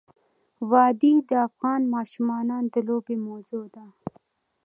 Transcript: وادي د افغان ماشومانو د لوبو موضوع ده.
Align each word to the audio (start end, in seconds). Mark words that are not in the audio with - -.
وادي 0.71 1.13
د 1.29 1.31
افغان 1.47 1.81
ماشومانو 1.95 2.55
د 2.73 2.75
لوبو 2.87 3.13
موضوع 3.27 3.65
ده. 3.75 3.85